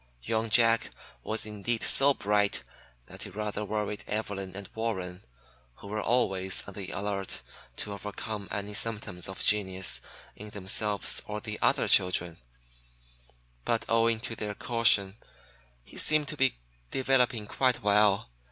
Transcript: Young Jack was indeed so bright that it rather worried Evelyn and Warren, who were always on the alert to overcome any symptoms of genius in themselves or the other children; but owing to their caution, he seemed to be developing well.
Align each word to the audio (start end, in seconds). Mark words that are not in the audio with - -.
Young 0.23 0.49
Jack 0.49 0.89
was 1.21 1.45
indeed 1.45 1.83
so 1.83 2.15
bright 2.15 2.63
that 3.05 3.27
it 3.27 3.35
rather 3.35 3.63
worried 3.63 4.03
Evelyn 4.07 4.55
and 4.55 4.67
Warren, 4.73 5.21
who 5.75 5.89
were 5.89 6.01
always 6.01 6.63
on 6.67 6.73
the 6.73 6.89
alert 6.89 7.43
to 7.75 7.93
overcome 7.93 8.47
any 8.49 8.73
symptoms 8.73 9.29
of 9.29 9.43
genius 9.45 10.01
in 10.35 10.49
themselves 10.49 11.21
or 11.27 11.39
the 11.39 11.59
other 11.61 11.87
children; 11.87 12.37
but 13.63 13.85
owing 13.87 14.19
to 14.21 14.33
their 14.35 14.55
caution, 14.55 15.17
he 15.83 15.99
seemed 15.99 16.27
to 16.29 16.35
be 16.35 16.55
developing 16.89 17.47
well. 17.83 18.31